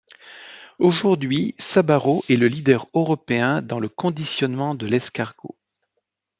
Aujourd'hui 0.79 1.53
Sabarot 1.59 2.23
est 2.27 2.35
le 2.35 2.47
leader 2.47 2.87
européen 2.95 3.61
dans 3.61 3.79
le 3.79 3.87
conditionnement 3.87 4.73
de 4.73 4.87
l'escargot. 4.87 5.55